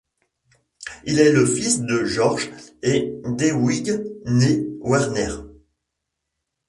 [1.05, 2.49] Il est le fils de Georg
[2.81, 5.31] et d’Hedwig née Werner.